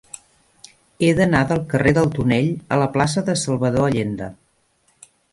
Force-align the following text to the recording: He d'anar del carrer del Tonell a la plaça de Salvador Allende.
He 1.01 1.09
d'anar 1.17 1.41
del 1.51 1.59
carrer 1.73 1.91
del 1.97 2.09
Tonell 2.15 2.49
a 2.77 2.79
la 2.83 2.87
plaça 2.95 3.23
de 3.27 3.35
Salvador 3.41 3.85
Allende. 3.91 4.31